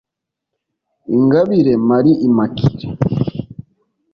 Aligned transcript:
Ingabire 1.15 1.73
Marie 1.89 2.19
Immaculé 2.27 2.85